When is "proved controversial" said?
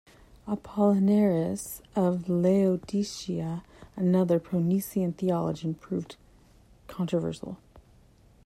5.75-7.59